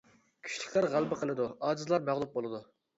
كۈچلۈكلەر 0.47 0.89
غەلىبە 0.95 1.21
قىلىدۇ، 1.21 1.47
ئاجىزلار 1.69 2.07
مەغلۇپ 2.13 2.37
بولىدۇ. 2.39 2.67